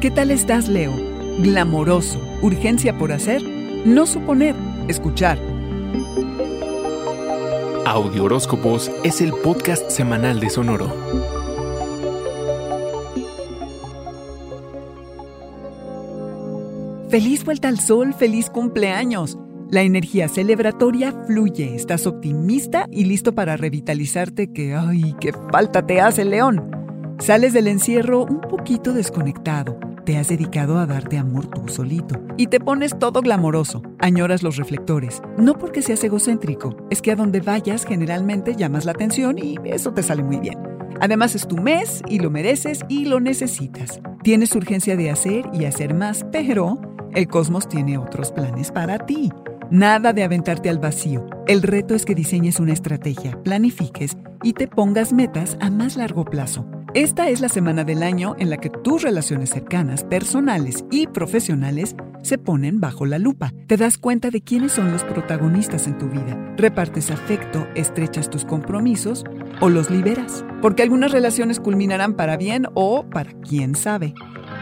[0.00, 0.92] ¿Qué tal estás, Leo?
[1.38, 4.54] Glamoroso, urgencia por hacer, no suponer,
[4.88, 5.38] escuchar.
[7.86, 10.92] Audio Horóscopos es el podcast semanal de Sonoro.
[17.08, 19.38] Feliz vuelta al sol, feliz cumpleaños.
[19.70, 26.02] La energía celebratoria fluye, estás optimista y listo para revitalizarte que, ay, qué falta te
[26.02, 26.70] hace, León.
[27.18, 32.46] Sales del encierro un poquito desconectado te has dedicado a darte amor tú solito y
[32.46, 35.20] te pones todo glamoroso, añoras los reflectores.
[35.36, 39.92] No porque seas egocéntrico, es que a donde vayas generalmente llamas la atención y eso
[39.92, 40.58] te sale muy bien.
[41.00, 44.00] Además es tu mes y lo mereces y lo necesitas.
[44.22, 46.80] Tienes urgencia de hacer y hacer más, pero
[47.12, 49.32] el cosmos tiene otros planes para ti.
[49.72, 51.26] Nada de aventarte al vacío.
[51.48, 56.24] El reto es que diseñes una estrategia, planifiques y te pongas metas a más largo
[56.24, 56.64] plazo.
[56.96, 61.94] Esta es la semana del año en la que tus relaciones cercanas, personales y profesionales
[62.22, 63.52] se ponen bajo la lupa.
[63.66, 66.54] Te das cuenta de quiénes son los protagonistas en tu vida.
[66.56, 69.24] Repartes afecto, estrechas tus compromisos
[69.60, 70.42] o los liberas.
[70.62, 74.14] Porque algunas relaciones culminarán para bien o para quién sabe.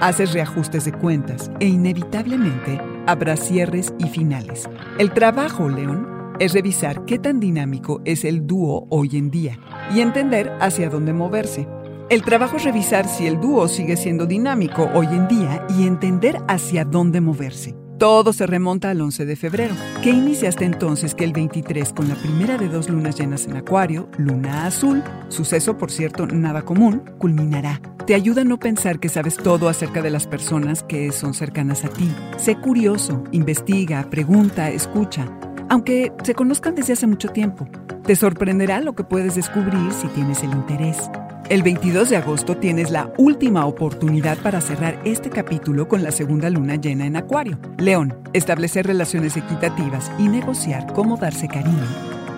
[0.00, 4.70] Haces reajustes de cuentas e inevitablemente habrá cierres y finales.
[5.00, 6.06] El trabajo, León,
[6.38, 9.58] es revisar qué tan dinámico es el dúo hoy en día
[9.92, 11.66] y entender hacia dónde moverse.
[12.10, 16.38] El trabajo es revisar si el dúo sigue siendo dinámico hoy en día y entender
[16.48, 17.76] hacia dónde moverse.
[18.00, 19.76] Todo se remonta al 11 de febrero.
[20.02, 24.08] ¿Qué iniciaste entonces que el 23 con la primera de dos lunas llenas en Acuario,
[24.18, 27.80] luna azul, suceso por cierto nada común, culminará?
[28.08, 31.84] Te ayuda a no pensar que sabes todo acerca de las personas que son cercanas
[31.84, 32.12] a ti.
[32.38, 35.30] Sé curioso, investiga, pregunta, escucha,
[35.68, 37.68] aunque se conozcan desde hace mucho tiempo.
[38.04, 41.08] Te sorprenderá lo que puedes descubrir si tienes el interés.
[41.50, 46.48] El 22 de agosto tienes la última oportunidad para cerrar este capítulo con la segunda
[46.48, 47.58] luna llena en Acuario.
[47.76, 51.84] León, establecer relaciones equitativas y negociar cómo darse cariño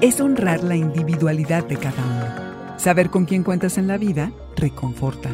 [0.00, 2.78] es honrar la individualidad de cada uno.
[2.78, 5.28] Saber con quién cuentas en la vida reconforta.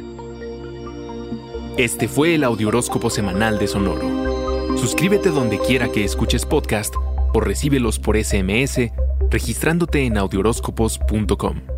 [1.77, 4.77] Este fue el Audioróscopo Semanal de Sonoro.
[4.77, 6.93] Suscríbete donde quiera que escuches podcast
[7.33, 8.91] o recíbelos por SMS
[9.31, 11.78] registrándote en audioróscopos.com.